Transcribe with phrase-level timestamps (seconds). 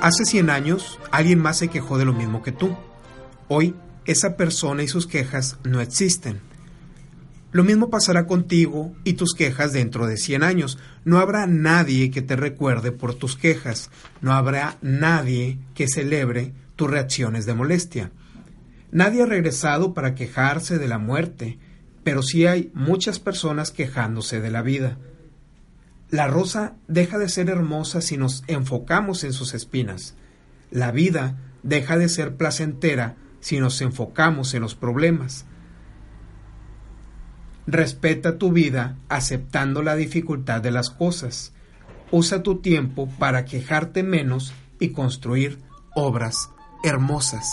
[0.00, 2.76] Hace 100 años, alguien más se quejó de lo mismo que tú.
[3.48, 6.40] Hoy, esa persona y sus quejas no existen.
[7.50, 10.78] Lo mismo pasará contigo y tus quejas dentro de 100 años.
[11.04, 13.90] No habrá nadie que te recuerde por tus quejas.
[14.20, 18.12] No habrá nadie que celebre tus reacciones de molestia.
[18.92, 21.58] Nadie ha regresado para quejarse de la muerte,
[22.04, 24.98] pero sí hay muchas personas quejándose de la vida.
[26.10, 30.14] La rosa deja de ser hermosa si nos enfocamos en sus espinas.
[30.70, 35.46] La vida deja de ser placentera si nos enfocamos en los problemas.
[37.66, 41.52] Respeta tu vida aceptando la dificultad de las cosas.
[42.12, 45.58] Usa tu tiempo para quejarte menos y construir
[45.96, 46.50] obras
[46.84, 47.52] hermosas.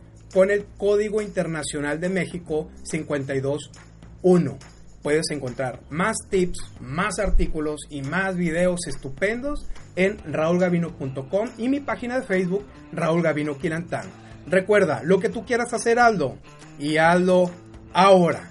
[0.33, 4.57] con el Código Internacional de México 521.
[5.01, 12.19] Puedes encontrar más tips, más artículos y más videos estupendos en raulgavino.com y mi página
[12.19, 14.05] de Facebook Raúl Gavino Quilantán.
[14.47, 16.37] Recuerda, lo que tú quieras hacer, Aldo,
[16.79, 17.49] y Aldo
[17.93, 18.50] ahora.